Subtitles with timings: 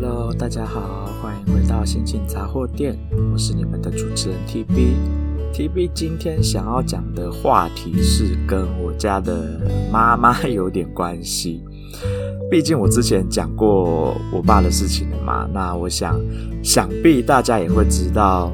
[0.00, 2.96] Hello，大家好，欢迎回到心情杂货店，
[3.32, 4.94] 我是你们的主持人 TB。
[5.52, 11.64] TB 今天想要讲的话题是跟我家的妈妈有点关系，
[12.48, 15.48] 毕竟我之前讲过我爸的事情了嘛。
[15.52, 16.16] 那我想，
[16.62, 18.52] 想必大家也会知道，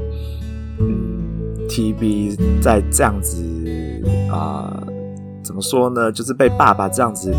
[0.79, 3.45] 嗯，TB 在这样子
[4.32, 4.82] 啊。
[5.42, 6.11] 怎么说呢？
[6.11, 7.30] 就是被爸爸这样子，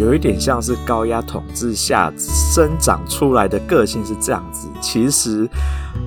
[0.00, 4.66] 有一点像是高压统治下生长出来的个性是这样子。
[4.80, 5.46] 其实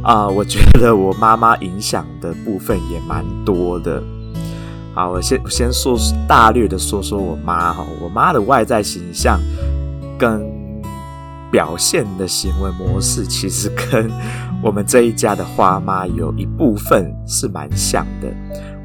[0.01, 4.01] 啊、我觉得我妈妈影响的部分也蛮多的。
[4.95, 5.95] 好，我先先说
[6.27, 9.39] 大略的说说我妈哈，我妈的外在形象
[10.17, 10.41] 跟
[11.51, 14.11] 表现的行为模式，其实跟
[14.61, 18.27] 我们这一家的花妈有一部分是蛮像的。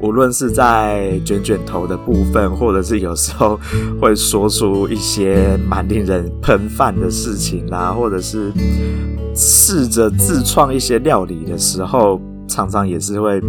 [0.01, 3.59] 无论是在卷卷头的部分，或者是有时候
[4.01, 8.51] 会说出一些蛮令人喷饭的事情啦，或者是
[9.35, 13.41] 试着自创一些料理的时候，常常也是会，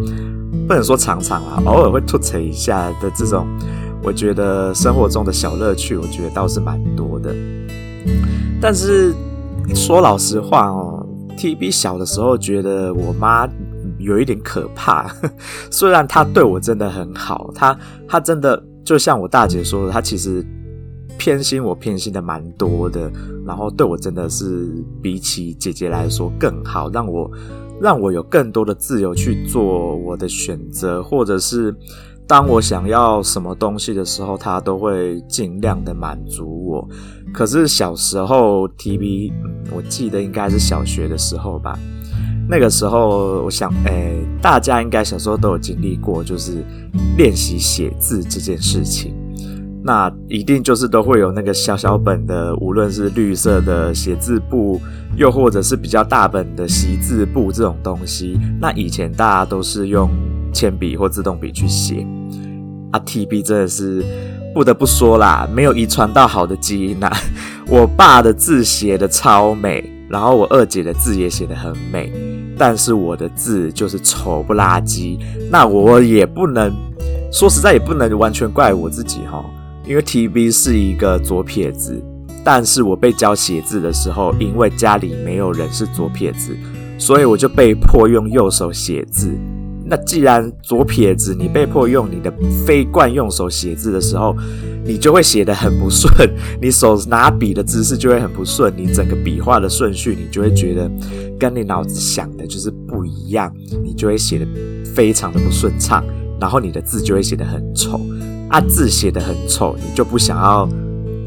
[0.66, 3.46] 不能说常常啊，偶尔会吐槽一下的这种，
[4.02, 7.32] 我觉得生活中的小乐趣，我觉得倒是蛮多的。
[8.60, 9.14] 但是
[9.74, 11.06] 说老实话哦
[11.38, 13.48] ，TB 小的时候觉得我妈。
[14.00, 15.10] 有一点可怕，
[15.70, 20.44] 虽然他对我真的很好，他他真的就像我大姐说的，他其实
[21.18, 23.10] 偏心我偏心的蛮多的，
[23.46, 24.68] 然后对我真的是
[25.02, 27.30] 比起姐姐来说更好，让我
[27.80, 31.74] 让我有更多的自由去做我的选择，或者是
[32.26, 36.88] 当我想要什么东西的时候，他都会尽量的满足我。
[37.32, 41.78] 可是小时候 T V，嗯，我记得应该是小学的时候吧。
[42.50, 44.12] 那个时候，我想，哎，
[44.42, 46.64] 大家应该小时候都有经历过，就是
[47.16, 49.14] 练习写字这件事情。
[49.82, 54.80] 那一定就是都会有那个小小本的，无论是绿色的写字簿，
[55.16, 58.38] 又或者是比较大本的习字簿这种东西。
[58.60, 60.10] 那以前大家都是用
[60.52, 62.04] 铅笔或自动笔去写。
[62.90, 64.04] 啊，TB 真的是
[64.52, 67.08] 不得不说啦，没有遗传到好的基因呐。
[67.68, 72.12] 我爸的字写得超美，然后我二姐的字也写得很美。
[72.62, 75.18] 但是我的字就是丑不拉几，
[75.50, 76.70] 那我也不能
[77.32, 79.42] 说实在，也不能完全怪我自己哈，
[79.86, 81.98] 因为 TV 是一个左撇子，
[82.44, 86.54] 但是我被教写字的时候，因为家里没有人是左撇子，
[86.98, 89.30] 所以我就被迫用右手写字。
[89.90, 92.32] 那既然左撇子，你被迫用你的
[92.64, 94.36] 非惯用手写字的时候，
[94.84, 96.08] 你就会写得很不顺，
[96.62, 100.88] 你手拿笔的姿势就会很不顺，你整个笔画的顺序，你就会觉得
[101.40, 103.52] 跟你脑子想的就是不一样，
[103.82, 104.46] 你就会写得
[104.94, 106.04] 非常的不顺畅，
[106.40, 108.00] 然后你的字就会写得很丑，
[108.48, 110.68] 啊，字写得很丑，你就不想要。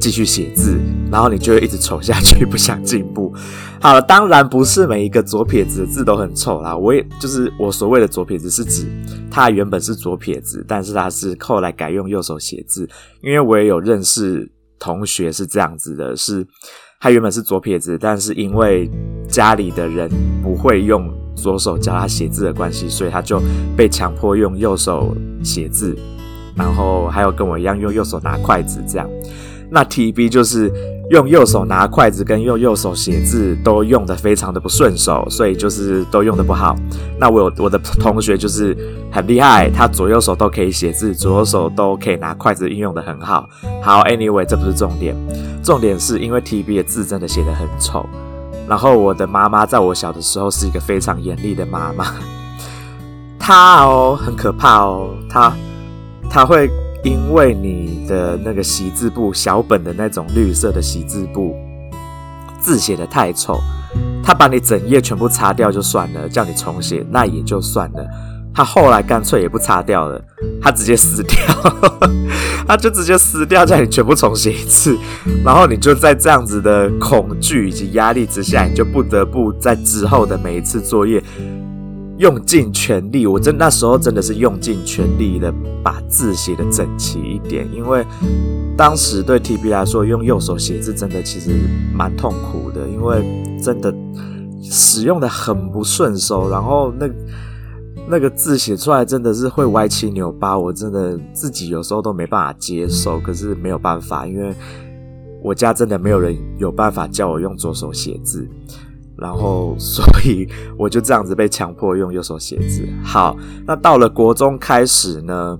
[0.03, 0.78] 继续写字，
[1.09, 3.34] 然后你就会一直丑下去，不想进步。
[3.80, 6.75] 好了，当然不是每一个左撇子的字都很丑啦。
[6.75, 8.86] 我也就是我所谓的左撇子，是指
[9.31, 12.86] 他原本是左撇子，但是他是后来改用右手写字。
[13.22, 16.46] 因为我也有认识同学是这样子的，是
[17.00, 18.91] 他原本是左撇子，但是因为
[19.30, 20.12] 家里的人
[20.44, 23.41] 不会用左手教他写字的关系，所以他就
[23.78, 25.97] 被强迫用右手写字，
[26.58, 29.09] 然后还有跟我一样用右手拿筷子这样。
[29.75, 30.72] 那 TB 就是
[31.09, 36.75] 用右手拿筷子跟用右手写字都用得非常的不顺手，所以就是都用得不好。
[37.17, 38.78] 那我有我的同学就是
[39.11, 43.50] 很厉害，他左右手都可以写字，左手都可以拿筷子运用得很好。
[43.81, 45.16] 好，Anyway，这不是重点，
[45.63, 48.05] 重点是因为 TB 的字真的写得很丑。
[48.67, 52.13] 然后我的妈妈在我小的时候是一个非常严厉的妈妈，
[53.40, 55.51] 她哦很可怕哦，她
[56.29, 56.69] 她会。
[57.03, 61.53] 因为你的那个习字簿小本的那种绿色的习字簿，
[62.62, 63.59] 字写的太丑，
[64.24, 68.08] 他把你整页全部擦掉就算了，叫你重写那也就算了。
[68.56, 70.24] 他后来干脆也不擦掉了，
[70.62, 71.38] 他直接撕掉，
[72.66, 74.97] 他就直接撕掉，叫你全部重写一次。
[75.44, 81.22] 然后你就在这样子的恐惧以及压力之下，你就不得不在之后的每一次作业。
[82.17, 88.05] 用尽全力，我真那时候真的是用尽全力的把字写得整齐一点，因为
[88.77, 91.51] 当时对 TB 来说，用右手写字真的其实
[91.93, 93.23] 蛮痛苦的，因为
[93.61, 93.93] 真的
[94.61, 97.09] 使用的很不顺手，然后那
[98.07, 104.53] 那个字写出来真的是会歪七扭八，我真的自己有时候都没办法接受，可是没有办法，因为
[105.41, 108.47] 我家真的没有人有办法叫我用左手写字。
[109.17, 112.87] 然后，所以我就这样子被强迫用右手写字。
[113.03, 115.59] 好，那到了国中开始呢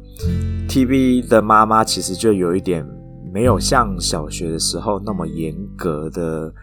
[0.68, 2.86] ，TV 的妈妈其实就有一点
[3.34, 6.54] 没有像小学的时候那么严格的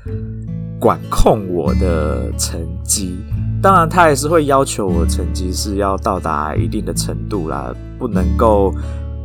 [0.79, 3.19] 管控我的成绩。
[3.63, 8.75] 当然，他也是会要求我成绩是要到达一定的程度啦，不能够，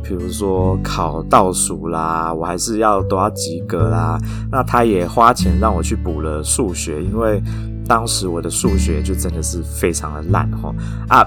[0.08, 4.18] 比如说考倒数啦，我还是要都要及格啦。
[4.50, 7.42] 那他也花钱让我去补了数学，因为
[7.86, 10.72] 当时我的数学就真的是非常的烂哈
[11.08, 11.26] 啊。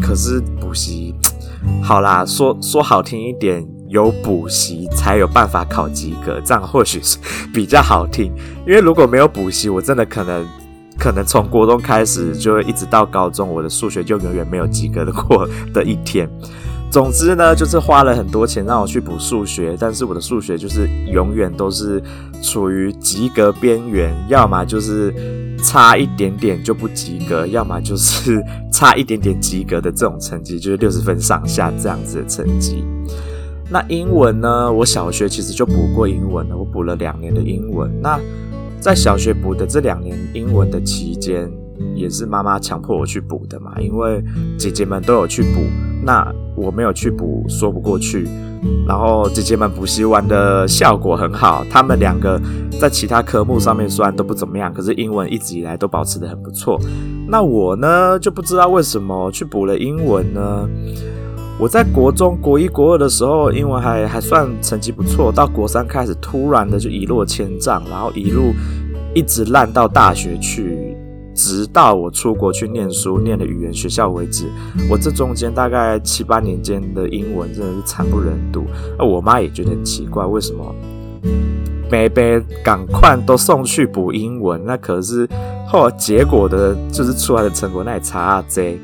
[0.00, 1.14] 可是补习，
[1.82, 7.18] 好啦，说说好听一点，有补习才有办法考及格，这样或许是
[7.52, 8.32] 比较好听。
[8.66, 10.46] 因为如果没有补习，我真的可能。
[10.98, 16.26] 可能从国中开始，就一直到高中，我的数学就永远没有及格的过的一天。
[16.90, 22.02] 总之呢，就是花了很多钱让我去补数学，但是我的数学就是永远都是
[22.42, 25.12] 处于及格边缘，要么就是
[25.62, 28.42] 差一点点就不及格，要么就是
[28.72, 32.82] 差一点点及格的这种成绩，就是六十分上下这样子的成绩。
[33.68, 34.72] 那英文呢？
[34.72, 37.90] 我小学其实就补过英文了，我补了两年的英文。
[38.00, 38.18] 那
[38.80, 41.50] 在小学补的这两年英文的期间，
[41.94, 44.22] 也是妈妈强迫我去补的嘛，因为
[44.58, 45.60] 姐姐们都有去补，
[46.04, 46.26] 那
[46.56, 48.28] 我没有去补，说不过去。
[48.86, 52.40] 然后姐姐们补习完的效果很好，她们两个
[52.80, 56.80] 在其他科目上面虽然都不怎么样，可是英文一直以来都保持得很不错。
[57.28, 60.68] 那我呢，就不知道为什么去补了英文呢？
[61.58, 68.52] 我在国中国一国二的时候，英文还还算成绩不错，到国三开始突然的就一落千丈，然后一路
[69.14, 70.95] 一直烂到大学去，
[71.36, 74.46] 直到我出国去念书，念了语言学校为止。
[74.90, 78.64] 我这中间大概七八年间的英文真的是惨不忍睹，
[78.98, 80.74] 而我妈也觉得很奇怪，为什么
[81.90, 85.28] 妹妹赶快都送去补英文，那可是
[85.68, 88.80] 后来结果的就是出来的成果那也差啊贼。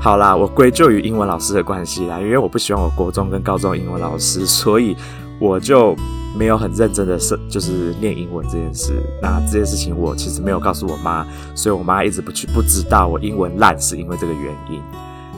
[0.00, 4.96] 好啦，我归咎于英文老师的关系啦，因为我不喜欢我国中跟高中英文老师，所以
[5.40, 5.96] 我就
[6.38, 8.92] 没有很认真的是就是念英文这件事。
[9.20, 14.80] 那这件事情我其实没有告诉我妈，所以我妈一直不去不知道我英文烂是因为这个原因。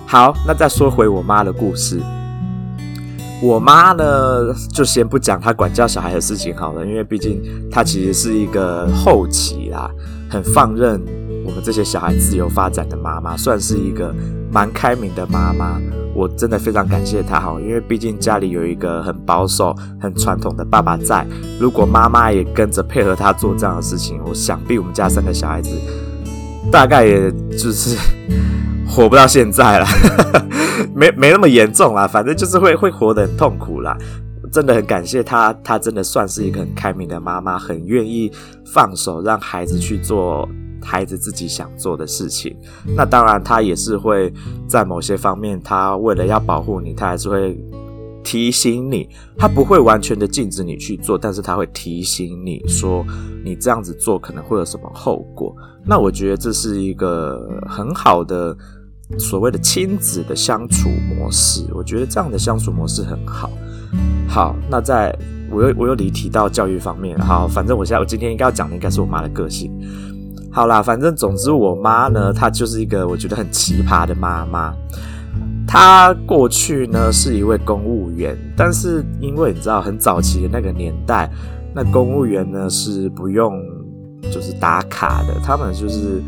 [0.06, 2.00] 好，那再说回我妈的故事，
[3.42, 9.90] 我妈呢就先不讲她管教小孩的事情好了，因为毕竟她其实是一个后期啦，
[10.28, 11.00] 很放任
[11.46, 14.14] 我们这些小孩自由发展的妈妈，算是一个。
[14.52, 15.80] 蛮开明的妈妈，
[16.14, 21.26] 我真的非常感谢他哈，因为毕竟家里有一个很保守、很传统的爸爸在。
[21.60, 25.70] 如果妈妈也跟着配合他做这样的事情，我想必我们家三个小孩子
[26.70, 27.96] 大概也就是
[28.88, 29.86] 活不到现在了，
[30.94, 33.96] 没没那么严重啦，反正就是会会活得很痛苦啦。
[34.52, 38.32] 真的很感谢他，他真的算是一个很开明的妈妈，很愿意
[38.74, 40.48] 放手让孩子去做。
[40.82, 42.56] 孩子自己想做的事情，
[42.96, 44.32] 那当然他也是会
[44.68, 47.58] 在某些方面，他为了要保护你，他还是会
[48.22, 53.04] 提醒你，他不会完全的禁止你去做，但是他会提醒你说，
[53.44, 55.54] 你这样子做可能会有什么后果。
[55.84, 58.56] 那我觉得这是一个很好的
[59.18, 63.50] 所谓的亲子的相处模式，我觉得这样的相处模式很好。
[64.28, 65.18] 好，那在
[65.50, 69.72] 我又我又离题到教育方面，好，反正我现在我今天应该要讲的应该是我妈的个性。
[70.52, 74.74] 好啦，反正总之，我妈呢，她就是一个我觉得很奇葩的妈妈。
[75.64, 81.30] 她过去呢是一位公务员，但是因为你知道很早期的那个年代，
[81.72, 83.62] 那公务员呢是不用
[84.32, 86.20] 就是打卡的，他们就是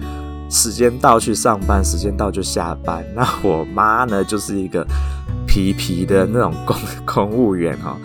[0.48, 3.04] 时间到去上班，时间到就下班。
[3.16, 4.86] 那我妈呢就是一个
[5.48, 7.96] 皮皮的那种公 公务员哈，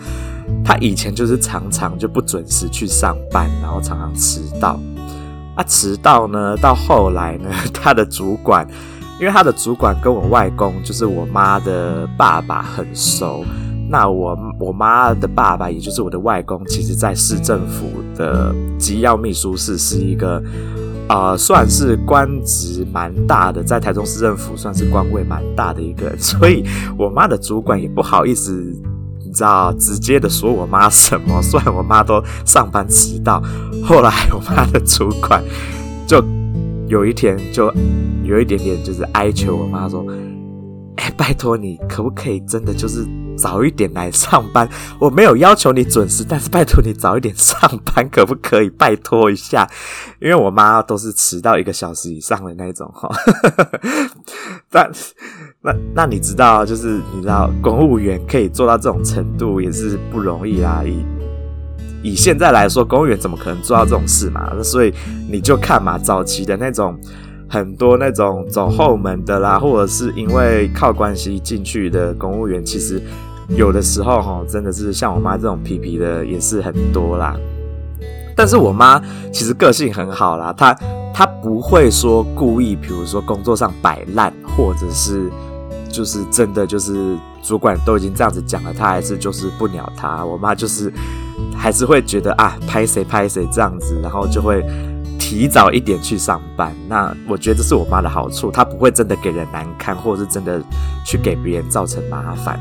[0.64, 4.80] 她以前就是常常就不准时去上班，然后常常迟到。
[5.58, 8.64] 他迟到呢，到后来呢， 他的主管，
[9.18, 13.44] 因为他的主管跟我外公，就是我妈的爸爸很熟。
[13.90, 20.40] 那我我妈的爸爸，也就是我的外公，其实在市政府的机要秘书室是一个，
[21.08, 26.16] 呃，算是官职蛮大的，在台中市政府算是官位蛮大的一个。
[26.20, 26.64] 所以
[26.96, 28.72] 我妈的主管也不好意思。
[29.38, 31.40] 知道直接的说我妈什么？
[31.40, 33.40] 虽然我妈都上班迟到，
[33.84, 35.40] 后来我妈的主管
[36.08, 36.20] 就
[36.88, 37.72] 有一天就
[38.24, 40.04] 有一点点就是哀求我妈说
[40.98, 44.68] ：“哎，拜托你可不可以真的就是早一点来上班？
[44.98, 48.68] 我没有要求你准时，但是拜托你早一点上班，可不可以？
[48.70, 49.70] 拜托一下，
[50.20, 53.08] 因为我妈都是迟到一个小时以上的那种哈。
[54.68, 54.90] 但
[55.60, 60.84] 那那你知道，就是你知道，公务员可以做到这种程度也是不容易啦。
[60.84, 61.04] 以
[62.02, 64.52] 以现在来说，公务员怎么可能做到这种事嘛？
[64.56, 64.94] 那所以
[65.28, 66.96] 你就看嘛，早期的那种
[67.48, 73.02] 很多那种走后门的啦，或者是因为靠关系进去的公务员，其实
[73.48, 77.36] 有的时候哈，真的是像我妈这种皮皮的也是很多啦。
[78.38, 79.02] 但是我妈
[79.32, 80.72] 其实个性很好啦，她
[81.12, 85.28] 她不会说故意，比如说工作上摆烂，或者是
[85.90, 90.24] 就是真的就是主管都已经这样子讲了，她还是就是不鸟他。
[90.24, 90.92] 我妈就是
[91.56, 94.64] 还是会觉得啊，拍谁拍谁这样子，然后就会
[95.18, 96.72] 提早一点去上班。
[96.86, 100.62] 那我觉得这是我妈的好处，她不会真的给人难堪，或者是真的
[101.04, 102.56] 去给别人造成麻烦。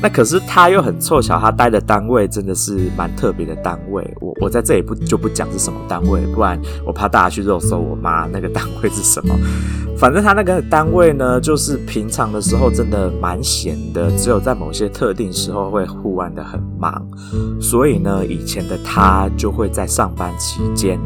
[0.00, 4.08] 那可是他又很凑巧，他待的单位真的是蛮特别的单位。
[4.20, 9.34] 我我在这里不就不讲是什么单位，不然我怕大家去肉搜我妈那个单位是什么。
[9.96, 17.04] 反正他那个单位呢，就是平常的时候真的蛮闲的，只有在某些特定时候会忽然的很忙。
[17.60, 20.96] 所以呢，以前的他就会在上班期间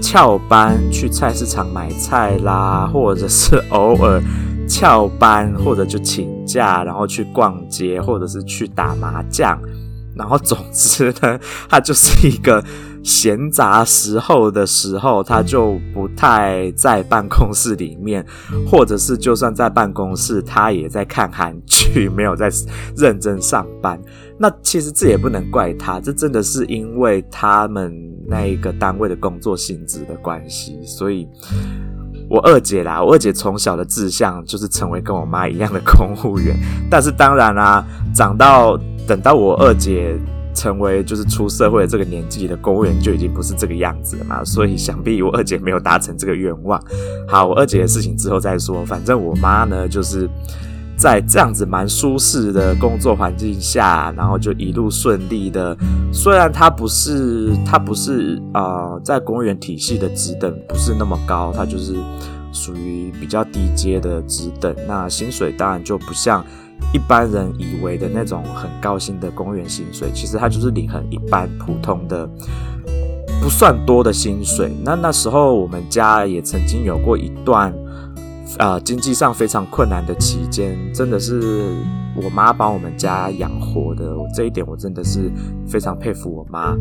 [0.00, 4.22] 翘班去菜市场买菜啦，或者是偶尔。
[4.68, 9.60] 翘班或者就请假，然后去逛街，或者是去打麻将，
[10.14, 12.62] 然后总之呢，他就是一个
[13.04, 18.26] 闲杂时候的时候，他就不太在办公室里面，
[18.68, 22.50] 或者是就算在办公室，他也在看韩剧，没有在
[22.96, 24.00] 认真上班。
[24.38, 27.94] 那其实这也不能怪他，这真的是因为他们
[28.26, 31.28] 那一个单位的工作性质的关系，所以。
[32.28, 36.56] 我二姐啦，我二姐从小的志向就是成为跟我妈一样的公务员，
[36.90, 40.18] 但是当然啦、长到等到我二姐
[40.54, 46.82] 成为就是出社会这个年纪的公务员就已经不是这个样子了嘛，所以想必我二姐没有达成这个愿望。
[47.28, 50.28] 好，我二姐的事情之后再说，反正我妈呢就是
[50.96, 55.76] 在这样子蛮舒适的工作环境下，然后就一路顺利的。
[56.12, 61.94] 虽然他不是他不是啊、呃，在公务员体系的职等不是那么高，他就是。
[62.52, 66.42] 属于比较低阶的职等，那薪水当然就不像
[66.90, 72.26] 一般人以为的那种很高薪的公务员薪水，其实他就是领很一般普通的，
[73.42, 74.74] 不算多的薪水。
[74.82, 77.74] 那那时候我们家也曾经有过一段，
[78.58, 81.74] 啊，经济上非常困难的期间，真的是
[82.14, 85.30] 我妈帮我们家养活的，这一点我真的是
[85.66, 86.76] 非常佩服我妈。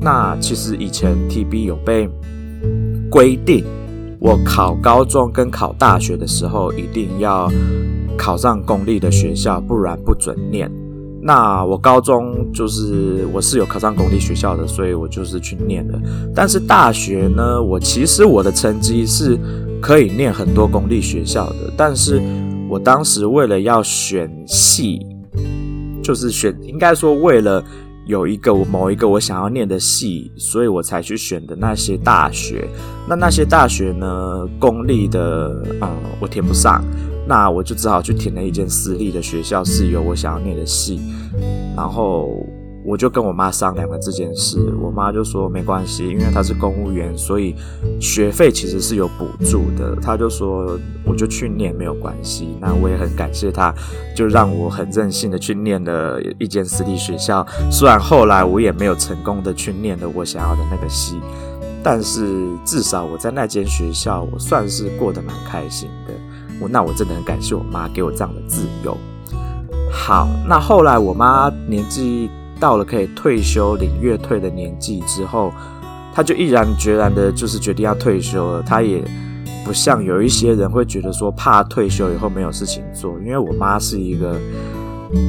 [0.00, 2.08] 那其实以前 TB 有被
[3.10, 3.64] 规定。
[4.22, 7.50] 我考高中跟考大学的时候，一定要
[8.18, 10.70] 考上公立的学校，不然不准念。
[11.22, 16.00] 那我高中就是我是有考上公立学校的，所以我就是去念了。
[16.34, 19.38] 但是大学呢，我其实我的成绩是
[19.80, 22.22] 可以念很多公立学校的，但是
[22.68, 25.06] 我当时为了要选系，
[26.02, 27.62] 就是选，应该说为了。
[28.06, 32.66] 有一个我某一个我想要念的系，所以我才去选的那些大学。
[33.06, 36.82] 那那些大学呢，公立的，嗯，我填不上，
[37.30, 41.00] 那我就只好去填了一间私立的学校，是有我想要念的系，
[41.76, 42.44] 然后。
[42.82, 47.54] 我就跟我妈商量了这件事，我妈就说没关系，因为她是公务员，所以
[48.00, 49.94] 学费其实是有补助的。
[50.00, 53.72] 她就说我就去念没有关系，那我也很感谢她，
[54.16, 57.46] 就让我很任性的去念了一间私立学校。
[57.70, 61.20] 虽然后来我也没有成功的去念了我想要的那个系，
[61.82, 66.14] 但是至少我在那间学校我算是过得蛮开心的。
[66.68, 68.96] 那我真的很感谢我妈给我这样的自由。
[69.92, 72.30] 好，那后来我妈年纪。
[72.60, 75.50] 到了可以退休领月退的年纪之后，
[76.12, 78.62] 她就毅然决然的，就是决定要退休了。
[78.62, 79.02] 她也
[79.64, 84.38] 不像有一些人会觉得说怕退休以后没有事情做，因为我妈是一个，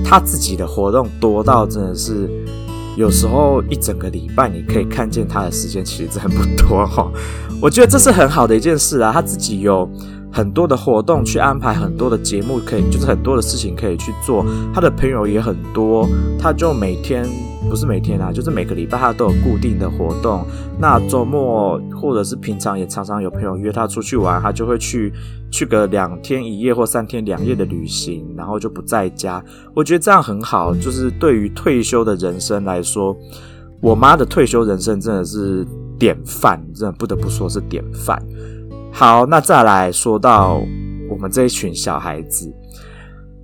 [0.03, 2.29] 她自己的活动多到真的是
[2.97, 7.09] 有时候一整个礼拜你可以看见她的时间其实真的不多哈。
[7.63, 9.89] 我觉得这是很好的一件事啊，她自己有。
[10.31, 14.45] 很多的活动去安排，很多的节目可以，就是很多的事情可以去做。
[14.73, 16.07] 他的朋友也很多，
[16.39, 17.27] 他就每天
[17.69, 20.45] 不是每天啊，就是每个礼拜他都有固定的活动。
[20.79, 25.11] 那周末或者是平常也常常有朋友约他出去玩，他就会去
[25.51, 29.43] 去个两天一夜或三天两夜的旅行，然后就不在家。
[29.75, 33.15] 我觉得这样很好，就是对于退休的人生来说，
[33.81, 35.67] 我妈的退休人生真的是
[35.99, 38.17] 典范，真的不得不说是典范。
[38.91, 40.61] 好，那再来说到
[41.09, 42.53] 我们这一群小孩子，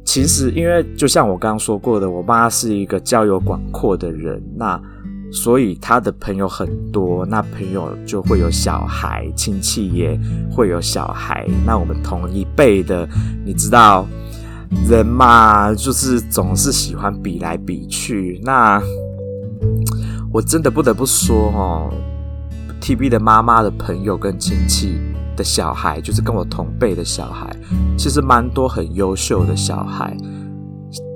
[0.06, 4.80] 其实因为就像我刚刚说过的，我妈是一个交友广阔的人，那
[5.32, 10.20] 所以她的朋友很多，那朋友就会有小孩，亲戚也
[10.52, 11.48] 会有小孩。
[11.66, 13.08] 那我们同一辈的，
[13.44, 14.06] 你知道，
[14.88, 18.40] 人嘛，就是总是喜欢比来比去。
[18.44, 18.82] 那
[20.32, 21.94] 我真的不得不说哦
[22.80, 24.98] ，TB 的妈妈的朋友跟亲戚。
[25.38, 27.56] 的小孩就是跟我同辈的小孩，
[27.98, 30.18] 其实蛮多很优秀的小孩。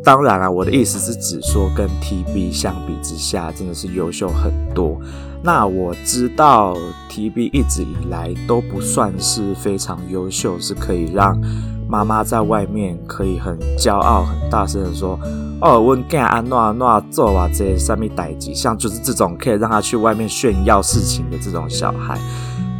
[0.03, 4.99] 当然了，我的意思是指说跟 TB 相比之下，真的是优秀很多。
[5.43, 6.75] 那我知道
[7.09, 11.39] TB 一直以来都不算是非常优秀，是可以让
[11.87, 15.19] 妈妈在外面可以很骄傲、很大声的说
[15.61, 22.17] ：“哦，我跟安诺安诺做啊这些上面代志。”像就是这种可以让他去外面炫耀事情的这种小孩。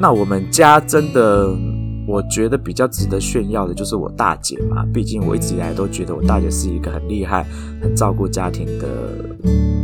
[0.01, 1.55] 那我们家真的。
[2.08, 7.46] 我觉得比较值得炫耀的就是我大姐嘛，毕竟我一直以来都觉得我大姐是一个很厉害、
[7.79, 8.88] 很照顾家庭的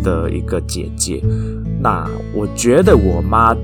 [0.03, 1.24] 的一个姐姐。
[1.79, 2.05] 那
[2.36, 3.55] 我觉得我妈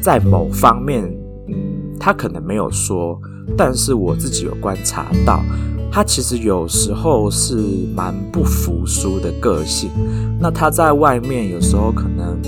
[0.00, 1.02] 在某方面，
[1.48, 1.54] 嗯，
[1.98, 3.18] 她可能没有说，
[3.56, 5.42] 但是我自己有观察到，
[5.90, 7.56] 她其实有时候是
[7.94, 9.90] 蛮不服输的个性。
[10.38, 12.38] 那她在外面有时候可能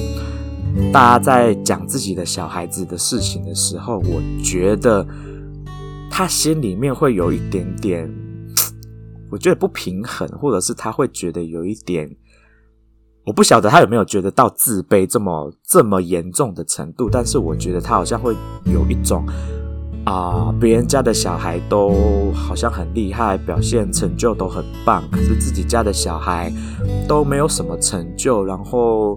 [0.93, 5.07] 大家在讲自己的小孩子的事情的时候，我觉得。
[6.11, 8.13] 他心里面会有一点点，
[9.31, 12.11] 我觉得不平衡，或者是他会觉得有一点，
[13.25, 19.25] 我不晓得他有没有觉得到自卑这么这么严重的程度，但是我觉得他好像会有一种
[20.07, 26.53] 啊，别人家的小孩都好像很厉害，表现成就都很棒，可是自己家的小孩
[27.07, 29.17] 都没有什么成就，然后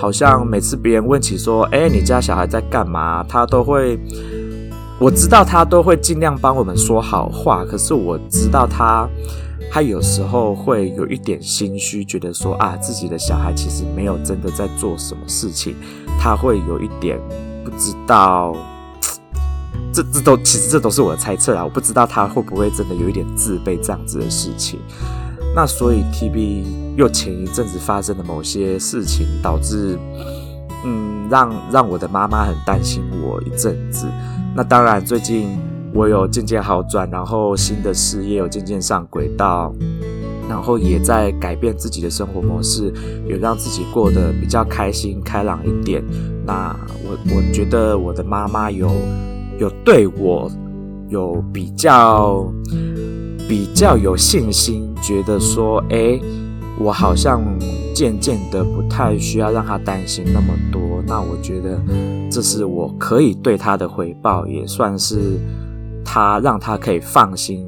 [0.00, 4.00] 好像每次别人问起说，哎，你家小孩在干嘛，他都会。
[4.98, 9.08] 我知道他都会尽量帮我们说好话，可是我知道他，
[9.70, 15.74] 他有时候会有一点心虚，觉得说啊，自己的小孩其实没有真的在做什么事情，
[16.18, 17.18] 他会有一点
[17.64, 18.54] 不知道，
[19.90, 24.78] 这这都其实这都是我的猜测啦，我不知道他会不会真的有一点自卑这样子的事情。
[25.54, 26.64] 那所以 TB
[26.96, 29.98] 又前一阵子发生的某些事情，导致
[30.84, 34.06] 嗯，让让我的妈妈很担心我一阵子。
[34.54, 35.58] 那当然，最近
[35.92, 39.74] 我有渐渐好转，然后新的事业有渐渐上轨道，
[40.48, 42.92] 然后也在改变自己的生活模式，
[43.26, 46.02] 有让自己过得比较开心、开朗一点。
[46.46, 48.88] 那我我觉得我的妈妈有
[49.58, 50.50] 有对我
[51.08, 52.52] 有比较
[53.50, 56.22] 比较有信心，觉得说，诶，
[56.78, 57.42] 我好像
[57.92, 61.02] 渐渐的不太需要让他担心那么多。
[61.04, 61.82] 那我觉得
[62.30, 65.36] 这是我可以对他的回报，也算是
[66.04, 67.66] 他让他可以放心。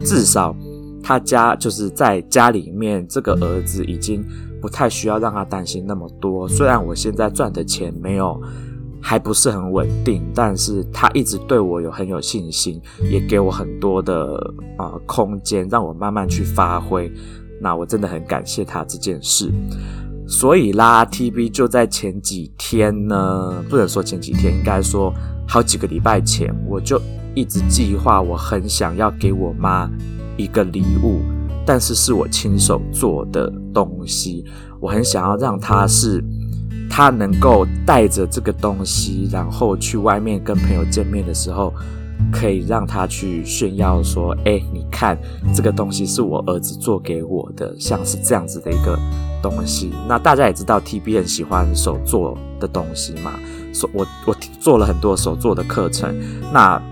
[0.00, 0.54] 至少
[1.02, 4.22] 他家就是在家里面，这个儿子已经
[4.60, 6.46] 不太需要让他担心那么多。
[6.46, 8.38] 虽然我现在赚的钱没有，
[9.08, 14.36] 还不是很稳定，但是他一直对我有很有信心，也给我很多的
[14.76, 17.08] 啊、空间，让我慢慢去发挥。
[17.60, 19.48] 那我真的很感谢他这件事。
[20.26, 25.14] 所以啦，TB 就在前几天呢，不能说前几天，应该说
[25.46, 27.00] 好几个礼拜前，我就
[27.32, 29.88] 一直计划，我很想要给我妈
[30.36, 31.20] 一个礼物，
[31.64, 34.44] 但是是我亲手做的东西，
[34.80, 36.20] 我很想要让她是，
[36.90, 41.72] 他能够带着这个东西，然后去外面跟朋友见面的时候，
[42.32, 45.18] 可以让他去炫耀说，哎，你看
[45.54, 48.98] 这个东西是我儿子做给我的，像是这样子的一个。
[49.42, 53.38] 东西，那大家也知道，TB 很喜欢手做的东西嘛。
[53.72, 56.12] 所我我做了很多手做的课程，
[56.52, 56.82] 那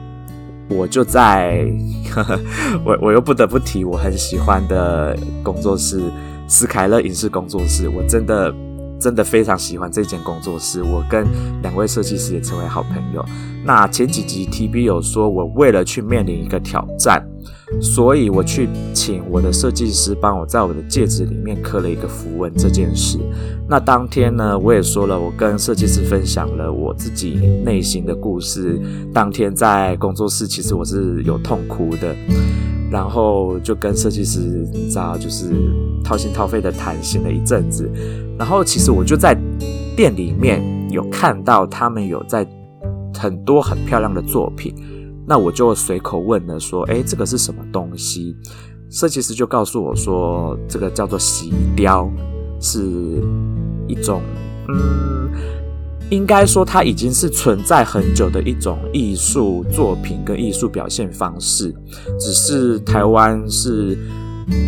[0.68, 1.66] 我就在
[2.14, 2.38] 呵呵，
[2.84, 6.00] 我我又不得不提我很喜欢的工作室
[6.46, 8.54] 斯凯勒影视工作室，我真的
[9.04, 11.26] 真的非常喜欢这间工作室，我跟
[11.60, 13.22] 两位设计师也成为好朋友。
[13.62, 17.22] 那前几集 TB 有说，我为了去面临一个挑战。
[17.80, 23.18] 所以我去请我的设计师帮我在我的戒指里面刻了一个符文这件事。
[23.68, 28.80] 那当天呢，我也说了，我跟设计师分享了我自己内心的故事。
[29.12, 32.14] 当天在工作室，其实我是有痛哭的，
[32.94, 34.38] 然后就跟设计师，
[34.72, 35.50] 你知道，就是
[36.04, 37.90] 掏心掏肺的谈心了一阵子。
[38.38, 39.36] 然后其实我就在
[39.96, 42.46] 店里面有看到他们有在
[43.18, 44.72] 很多很漂亮的作品。
[45.26, 48.36] 那我就随口问了，说：“诶，这个是什么东西？”
[48.90, 52.08] 设计师就告诉我说：“这个叫做洗雕，
[52.60, 52.80] 是
[53.88, 54.22] 一种，
[54.68, 55.28] 嗯，
[56.10, 61.74] 应该说它已经是存在很久的一种艺术作品跟艺术表现方式，
[62.18, 63.98] 只是台湾是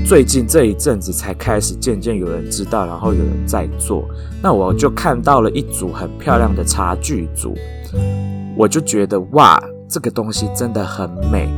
[0.07, 4.05] 最近这一阵子才开始渐渐有人知道，然后有人在做。
[4.43, 7.55] 那我就看到了一组很漂亮的茶具组，
[8.57, 11.49] 我就觉得哇！”这个东西真的很美，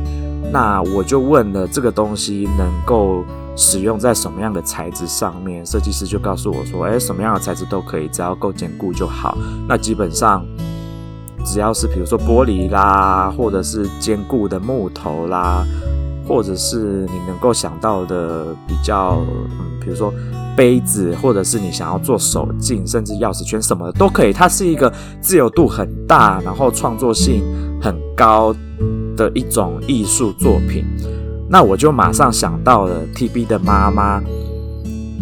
[0.53, 5.65] 那我就问了，这个东西能够使用在什么样的材质上面？
[5.65, 9.37] 设计师就告诉我说，诶，什么样的材质都可以，只要够坚固就好。
[9.67, 10.45] 那基本上
[11.45, 15.65] 只要是比如说玻璃啦，或者是坚固的木头啦，
[16.27, 20.13] 或者是你能够想到的比较，嗯，比如说
[20.55, 24.31] 杯子，或者是你想要做手镜，甚至钥匙圈什么的都可以。
[24.31, 27.43] 它是一个自由度很大，然后创作性
[27.81, 28.53] 很高
[29.17, 30.85] 的一种艺术作品。
[31.49, 34.21] 那我就马上想到了 TB 的妈妈。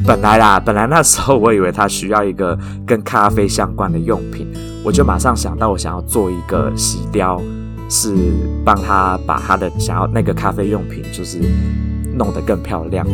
[0.05, 4.47] 本来啦，本来那时候我以为他需要一个跟咖啡相关的用品，
[4.83, 7.41] 我就马上想到我想要做一个洗雕，
[7.89, 8.13] 是
[8.63, 11.39] 帮他把他的想要那个咖啡用品就是
[12.13, 13.05] 弄得更漂亮。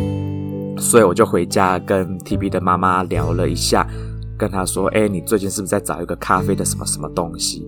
[0.77, 3.87] 所以我就回家跟 TB 的妈妈聊了一下，
[4.37, 7.65] 跟他说：“哎，你最近是不是在找一个咖啡的什么什么东西？”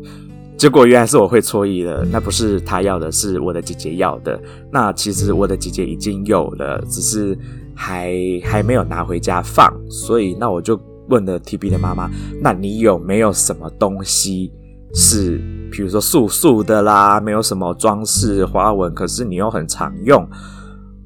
[0.57, 4.39] 结果原来是我会错意了，那不是他要的，是我的姐姐要的。
[4.71, 7.37] 那其实我的姐姐已经有了，只是。
[7.77, 12.09] 还还没有拿回家放，所以那我就问了 TB 的妈妈，
[12.41, 14.49] 那你有没有什么东西
[14.93, 20.25] 是，比如说素素的啦，没有什么装饰花纹，可是你又很常用，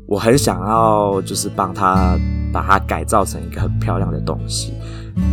[0.06, 2.16] 我很想要就是帮他
[2.54, 4.74] 把它改造成一个很漂亮的东西。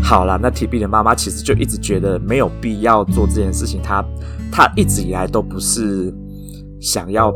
[0.02, 4.04] 好了，那 TB 的妈妈其实就一直觉得没有必要做这件事情，她
[4.52, 6.12] 她一直以来都不是
[6.80, 7.32] 想要。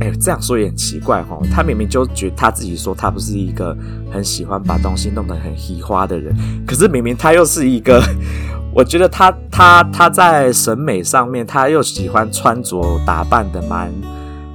[0.00, 1.38] 哎，这样说也很奇怪哈。
[1.52, 3.76] 他明明就觉得他自己说他不是一个
[4.10, 6.34] 很喜欢把东西弄得很喜花的人，
[6.66, 8.02] 可是明明他又是一个，
[8.74, 13.92] 我觉得他他他在审美上面他又喜欢穿着打扮的蛮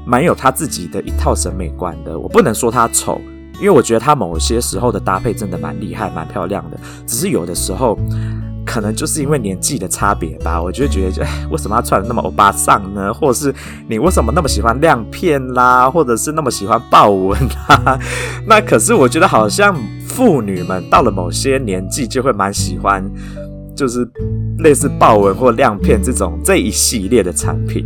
[0.05, 2.19] 蛮有他自己的一套审美观的。
[2.19, 3.21] 我不能说他丑，
[3.63, 6.77] 因为我觉得他某些时候的搭配真的蛮厉害、蛮漂亮的。
[7.07, 7.97] 只是有的时候。
[8.65, 13.13] 可能就是因为年纪的差别吧，我就觉得，哎为什么他穿的那么欧巴桑呢？
[13.13, 13.53] 或者是
[13.89, 17.99] 你为什么那么喜欢亮片啦，或者是那么喜欢豹纹啦？
[18.47, 19.75] 那可是我觉得好像
[20.07, 23.03] 妇女们到了某些年纪就会蛮喜欢，
[23.75, 24.09] 就是
[24.59, 27.85] 类似豹纹或亮片这种这一系列的产品。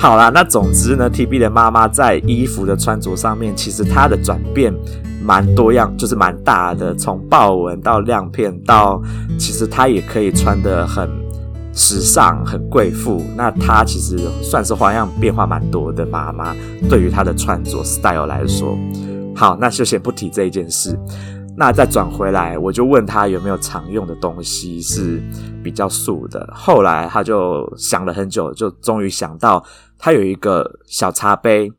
[0.00, 4.74] 好啦，那总之呢，TB 的妈妈在衣服的穿着上面，其实她的转变。
[5.22, 8.98] 蛮多样，就是蛮大的，从豹纹到亮片，到
[9.38, 11.06] 其实她也可以穿得很
[11.74, 13.22] 时尚、很贵妇。
[13.36, 16.56] 那她其实算是花样变化蛮多的妈妈，
[16.88, 18.78] 对于她的穿着 style 来说，
[19.36, 20.98] 好，那就先不提这一件事。
[21.54, 25.22] 那再转回来，我就问她有没有常用的东西是
[25.62, 26.48] 比较素的。
[26.54, 29.62] 后来她就想了很久，就终于想到
[30.00, 31.70] 她有一个小茶杯。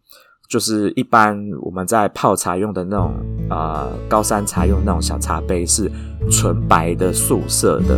[0.49, 3.15] 就是一般我们在泡茶用的那种，
[3.49, 5.89] 呃，高山茶用那种小茶杯是
[6.29, 7.97] 纯白的素色的。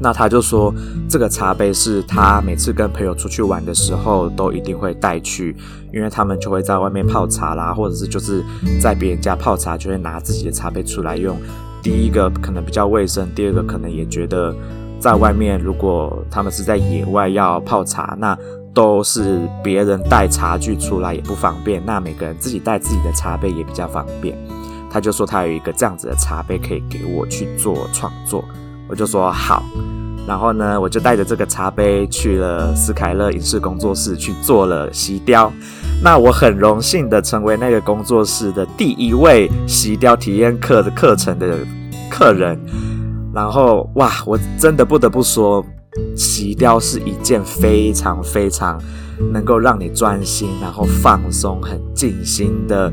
[0.00, 0.74] 那他就说，
[1.06, 5.54] 这个茶杯是他每次跟朋友出去玩的时候都一定会带去，
[5.92, 8.42] 因为他们就会在外面泡茶啦，或者是就是
[8.80, 11.36] 在别人家泡茶就会拿自己的茶杯出来用。
[11.82, 14.56] 第一个可能比较卫生，第二个可能也觉得
[14.98, 18.34] 在外面如果他们是在野外要泡茶，那。
[18.72, 24.36] 都是别人带茶具出来也不方便，那每个人自己带自己的茶杯也比较方便。
[24.90, 28.44] 他就说他有一个这样子的茶杯可以给我去做创作，
[28.88, 29.62] 我就说好。
[30.26, 35.52] 然后呢，我就带着这个茶杯去了斯凯勒影视工作室去做了锡雕。
[36.02, 41.58] 那我很荣幸的成为那个工作室的第一位锡雕体验课的课程的
[42.10, 42.60] 客人。
[43.32, 45.64] 然后哇，我真的不得不说。
[46.16, 48.80] 骑雕是一件非常非常
[49.32, 52.92] 能够让你专心，然后放松、很静心的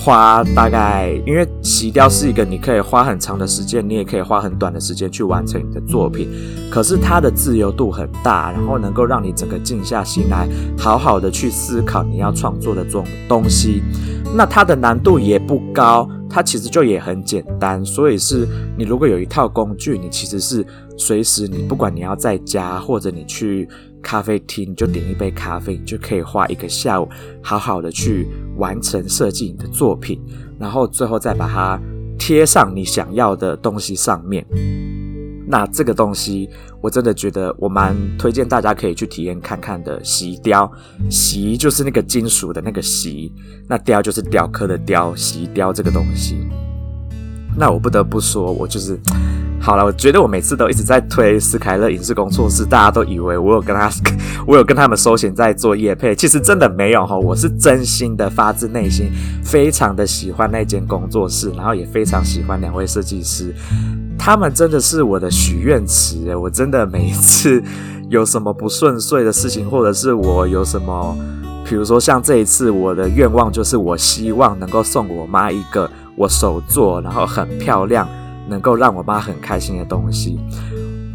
[0.00, 0.42] 花。
[0.56, 6.28] 大概因为洗雕是一个你可以花很长的时间，你也可以花很短的时间去完成你的作品。
[6.70, 13.82] 可是它的自由度很大，然后能够让你整个静下心来，好好的去思考你要创作的这种东西。
[14.34, 16.08] 那它的难度也不高。
[16.32, 18.46] 它其实就也很简单，所以是
[18.78, 20.64] 你如果有一套工具，你其实是
[20.96, 23.68] 随时你不管你要在家或者你去
[24.02, 27.08] 咖啡厅，你就点一杯咖啡，你就可以花一个下午
[27.42, 30.20] 好好的去完成设计你的作品，
[30.58, 31.80] 然后最后再把它
[32.18, 34.46] 贴上你想要的东西上面。
[35.46, 36.48] 那这个东西，
[36.80, 40.02] 我真的觉得我蛮推荐大家可以去体验看看的。
[40.04, 40.70] 锡雕，
[41.10, 43.32] 锡就是那个金属的那个锡，
[43.68, 46.38] 那雕就是雕刻的雕，锡雕这个东西。
[47.60, 48.98] 那我不得不说，我就是
[49.60, 49.84] 好了。
[49.84, 53.90] 我觉得我每次都一直在推斯凯勒影视工作室，大家都以为我有跟他，
[54.48, 57.18] 我有跟他们收钱在做业配，其实真的没有哈。
[57.18, 59.12] 我是真心的，发自内心，
[59.44, 63.54] 非常的喜欢那间工作室，然后也非常喜欢两位设计师。
[64.18, 67.62] 他们真的是我的许愿池，我真的每一次
[68.08, 71.14] 有什么不顺遂的事情，或者是我有什么，
[71.64, 75.90] 比如说像这一次，我的愿望就是我希望能够送我妈一个
[76.20, 78.06] 我手做，然后很漂亮，
[78.46, 80.38] 能够让我妈很开心的东西。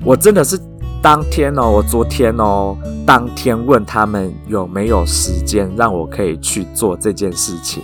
[0.04, 0.60] 我真的是
[1.00, 7.84] 当天哦，我昨天哦，当天问他们有没有时间让我可以去做这件事情。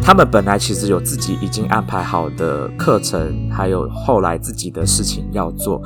[0.00, 5.82] 他们本来其实有自己已经安排好的课程，还有后来自己的事情要做，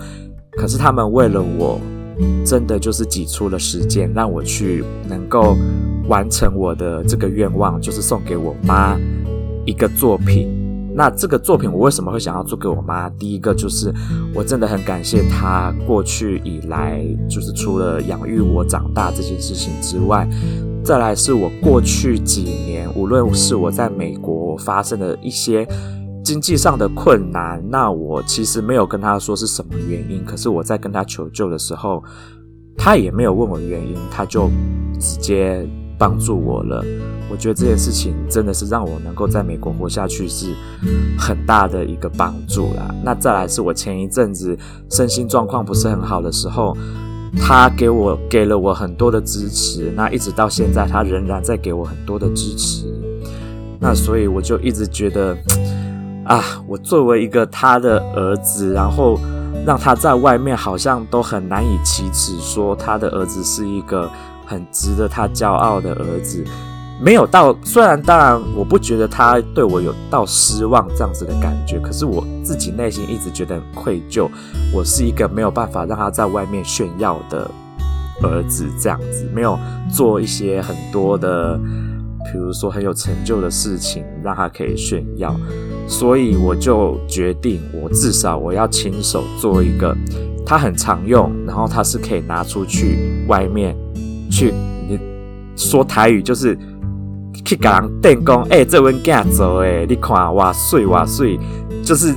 [0.56, 1.80] 可是他们为了我，
[2.46, 5.56] 真的就是挤出了时间让我去能够
[6.06, 8.96] 完成我的这个愿望，就是送给我妈
[9.64, 10.48] 一个作品。
[10.94, 13.08] 那这个作品我为什么会想要做给我妈？
[13.10, 13.90] 第一个就是
[14.34, 20.28] 我真的很感谢她过去以来，就是除了养育我长大这件事情之外。
[20.84, 25.64] 再来是我过去几年，无论是我在美国发生的一些
[26.24, 32.02] 经济上的困难，那我其实没有跟她说是什么原因，可是我在跟她求救的时候，
[32.76, 34.50] 她也没有问我原因，她就
[34.98, 35.64] 直接
[36.02, 36.84] 帮助我了。
[37.30, 40.52] 我觉得这件事情真的是让我能够在美国活下去是
[41.16, 42.92] 很大的一个帮助啦。
[43.04, 44.58] 那再来是我前一阵子
[44.90, 46.76] 身心状况不是很好的时候。
[47.34, 52.84] 他给我给了我很多的支持，那一直到现在，他仍然在给我很多的支持。
[53.80, 55.34] 那所以我就一直觉得，
[56.26, 59.18] 啊，我作为一个他的儿子，然后
[59.64, 64.10] 让他在外面好像都很难以启齿，说他的儿子是一个
[64.46, 66.44] 很值得他骄傲的儿子。
[67.00, 74.28] 没有到，虽然当然，我不觉得他对我有到失望这样子的感觉，可是我自己内心一直觉得很愧疚。
[74.72, 77.50] 我是一个没有办法让他在外面炫耀的
[78.22, 79.58] 儿子，这样子没有
[79.92, 81.58] 做一些很多的，
[82.30, 85.34] 比如说很有成就的事情让他可以炫耀，
[85.86, 89.96] 所以我就决定，我至少我要亲手做一个
[90.44, 92.96] 它很常用，然后它是可以拿出去
[93.28, 93.76] 外面
[94.30, 94.52] 去，
[94.88, 94.98] 你
[95.56, 96.58] 说台语就是。
[97.44, 101.36] 去给人电工，哎、欸，这文件做诶，你看哇碎哇碎，
[101.82, 102.14] 就是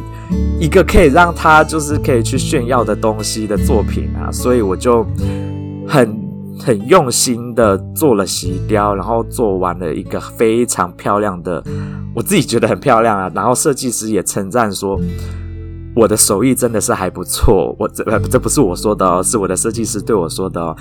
[0.59, 5.03] 一个可以让他就是可以去炫耀的东西的作品啊，所以我就
[5.87, 6.15] 很
[6.59, 11.63] 很用心的做了洗雕，然后做完了一个非常漂亮的，
[12.15, 14.99] 我自己觉得很漂亮啊，然后设计师也称赞说
[15.95, 20.75] 我的手艺真的是还不错，我这这不是我说的哦，是我的设计师对我说的哦。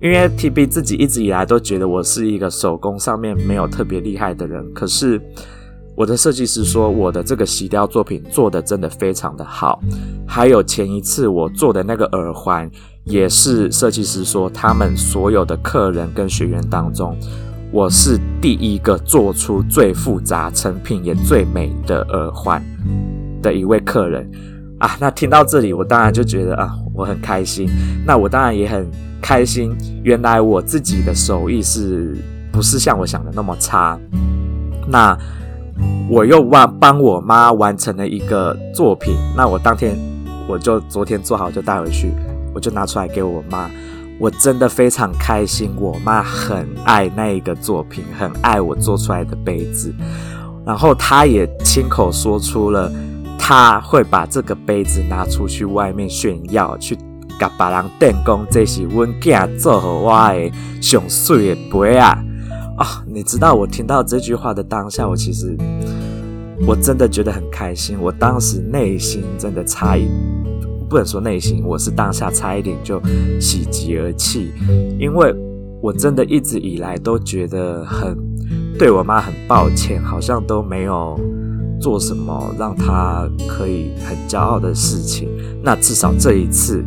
[0.00, 5.18] 因为 TB 自己一直以来都觉得我是一个手工上面没有特别厉害的人，可是
[5.96, 9.80] 我的设计师说我的这个洗雕作品做的真的非常的好。
[10.26, 12.70] 还有前一次我做的那个耳环，
[13.04, 17.16] 也是设计师说他们所有的客人跟学员当中，
[17.70, 22.62] 我是第一个做出最复杂、成品也最美的耳环
[23.42, 24.30] 的一位客人
[24.78, 24.96] 啊。
[25.00, 27.68] 那听到这里，我当然就觉得啊，我很开心。
[28.06, 28.86] 那我当然也很。
[29.26, 32.14] 开心，原来我自己的手艺是
[32.52, 33.98] 不是像我想的那么差？
[34.86, 35.16] 那
[36.10, 39.96] 我又帮帮我妈完成了一个作品，那我当天
[40.46, 42.12] 我就昨天做好就带回去，
[42.54, 43.68] 我就拿出来给我妈，
[44.18, 45.74] 我真的非常开心。
[45.76, 49.92] 我妈很爱那一个作品，很爱我做出来的杯子，
[50.64, 52.90] 然后她也亲口说出了，
[53.38, 56.96] 她会把这个杯子拿出去外面炫耀去。
[57.36, 62.16] 甲别人电工，这是阮囝做好我的上水的杯啊！
[62.76, 65.56] 啊、哦，你知道我听到这句话的当下，我其实
[66.64, 67.98] 我真的觉得很开心。
[68.00, 70.08] 我当时内心真的差一，
[70.94, 73.02] 不能说内心，我是当下差一点就
[73.40, 74.52] 喜极而泣，
[74.96, 75.34] 因为
[75.82, 78.16] 我真的一直以来都觉得很
[78.78, 81.18] 对我妈很抱歉，好像都没有
[81.80, 85.28] 做什么让她可以很骄傲的事情。
[85.64, 86.80] 那至少这一次。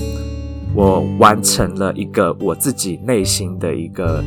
[0.76, 4.24] 我完成了一个我自己内心的一个，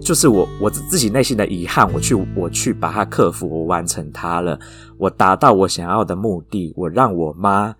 [0.00, 4.58] 就是我我自己内心的遗憾，我去我去把它克服，我完成它了，
[4.98, 7.74] 我达到我想要的目的，我让我妈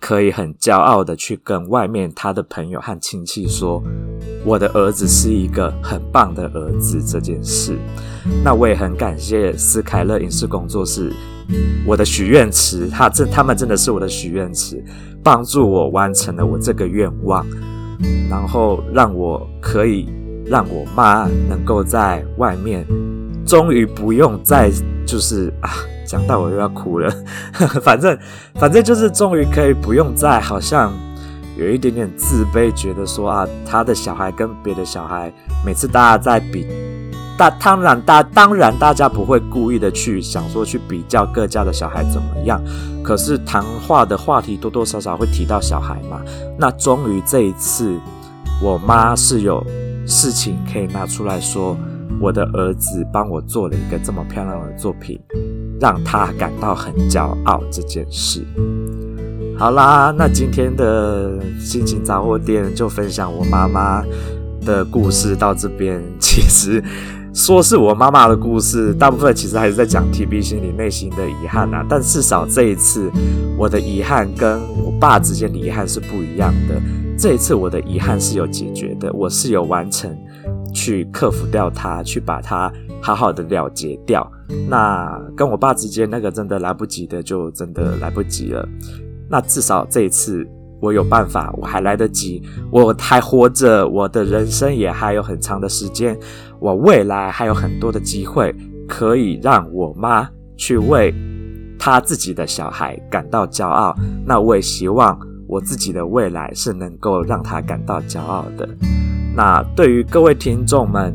[0.00, 3.82] 可以很骄傲的去跟外面他的朋友和亲戚说，
[4.44, 7.78] 我的儿子是一个很棒的儿子这件事。
[8.42, 11.12] 那我也很感谢斯凯勒影视工作室，
[11.86, 14.82] 我的许愿池，他这他们真的是我的许愿池。
[15.22, 17.46] 帮助我完成了我这个愿望，
[18.30, 20.08] 然后让我可以
[20.46, 22.86] 让我妈能够在外面，
[23.44, 24.70] 终于不用再
[25.06, 25.68] 就是啊，
[26.10, 27.08] 讲到我又要哭了。
[27.82, 28.18] 反正
[28.54, 30.92] 反正就是终于可以不用再好像
[31.56, 35.32] 有一点点自卑，觉得说啊，他的小孩跟别的小孩，
[35.64, 36.66] 每次大家在比。
[37.38, 42.60] 大当然大当然大家不会故意的去想说去比较各家的小孩怎么样，
[43.02, 46.20] 可是谈话的话题多多少少会提到小孩嘛。
[46.58, 47.98] 那终于这一次，
[48.62, 49.64] 我妈是有
[50.06, 51.74] 事情可以拿出来说，
[52.20, 55.18] 我的儿子帮我做了一个这么漂亮的作品，
[55.80, 58.44] 让他感到很骄傲这件事。
[59.56, 64.04] 好啦，那今天的心情杂货店就分享我妈妈
[64.64, 66.02] 的故事到这边。
[66.18, 66.82] 其实
[67.34, 71.84] 说是我妈妈的故事，大部分其实还是在讲 TB 心里内心的遗憾啊。
[71.88, 73.10] 但至少这一次，
[73.58, 76.80] 我的遗憾跟我爸之间的遗憾是不一样的。
[77.18, 80.16] 这一次我的遗憾是有解决的，我是有完成
[80.72, 84.30] 去克服掉它，去把它好好的了结掉。
[84.68, 88.68] 那跟我爸之间那个真的来不及的，就真的来不及了。
[89.28, 90.46] 那至少这一次
[90.80, 96.18] 我有办法，我还来得及，我还活着，我的人生也还有很长的时间，
[96.58, 98.54] 我未来还有很多的机会
[98.88, 101.14] 可以让我妈去为
[101.78, 103.94] 她自己的小孩感到骄傲。
[104.26, 108.68] 那我也希望我自己的未来是能够让她感到骄傲的。
[109.32, 111.14] 那对于各位听众们，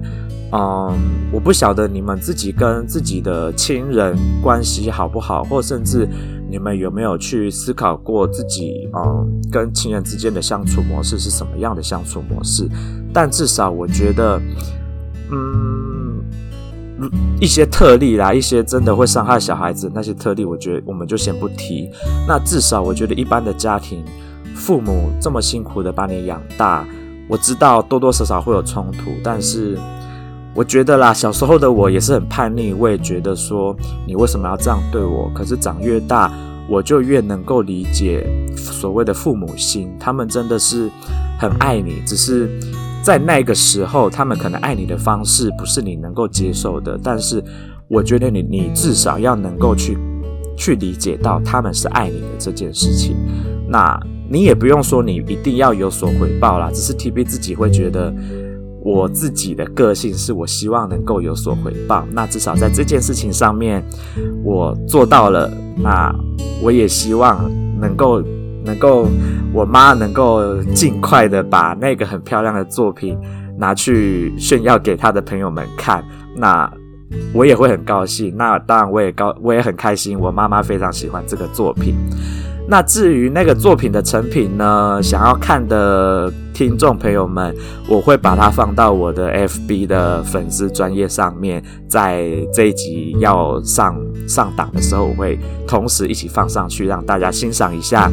[0.55, 0.97] 嗯，
[1.33, 6.07] 我不晓得你们自己跟自己的亲人关系好不好，或甚至。
[6.47, 12.69] 你们有没有去思考过自己，嗯，跟亲人之间的相处模式是什么样的相处模式？
[13.11, 14.39] 但至少我觉得，
[15.31, 16.23] 嗯，
[17.41, 21.89] 一些特例啦，一些真的会伤害小孩子那些特例，我觉得我们就先不提。
[22.27, 24.05] 那至少我觉得一般的家庭，
[24.53, 26.87] 父母这么辛苦的把你养大，
[27.27, 29.77] 我知道多多少少会有冲突，但是。
[30.55, 33.75] 我觉得啦，小时候的我也是很叛逆，我也觉得说
[34.07, 35.29] 你为什么要这样对我？
[35.35, 36.31] 可是长越大，
[36.69, 40.89] 我就越能够理解所谓的父母心，他们真的是
[41.37, 42.49] 很爱你，只是
[43.03, 46.97] 在那个时候，他们可能爱你的方式不是你能够接受的。
[47.03, 47.43] 但是
[47.89, 49.97] 我觉得你，你至少要能够去
[50.55, 53.17] 去理解到他们是爱你的这件事情。
[53.67, 58.13] 那你也不用说你一定要有所回报啦，只是 TB 自己会觉得。
[58.85, 63.83] 我自己的个性是我希望能够有所回报，那至少在这件事情上面
[64.43, 65.51] 我做到了。
[65.75, 66.13] 那
[66.61, 68.21] 我也希望能够
[68.63, 69.07] 能够
[69.51, 73.17] 我妈能够尽快的把那个很漂亮的作品
[73.57, 76.03] 拿去炫耀给她的朋友们看，
[76.35, 76.71] 那
[77.33, 78.35] 我也会很高兴。
[78.37, 81.95] 那当然我也高我也很开心，我妈妈非常喜欢这个作品。
[82.67, 87.55] 那至于那个作品的成品呢，想要看的听众朋友们，
[87.87, 93.95] 我会把它放到我的 FB 的粉丝专业上面，在这一集要上
[94.27, 98.09] 上档的时候，我会同时一起放上去，让大家欣赏一下。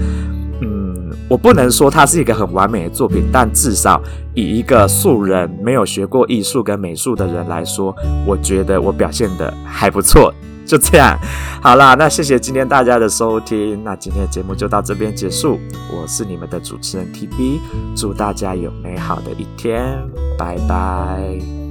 [0.61, 4.03] 嗯，我不能说它是一个很完美的作品，但至少
[4.35, 10.33] 以一个素人没有学过艺术跟美术的人来说，我觉得我表现得还不错。
[10.73, 11.19] 就这样，
[11.61, 15.61] 好啦，那谢谢今天大家的收听，那今天的节目就到这边结束。
[15.93, 17.61] 我是你们的主持人 TB，
[17.95, 20.03] 祝大家有美好的一天，
[20.39, 21.62] 拜拜。